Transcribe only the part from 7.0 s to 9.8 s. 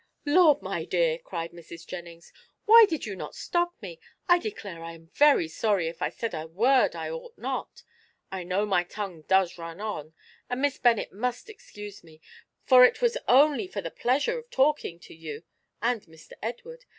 ought not. I know my tongue does run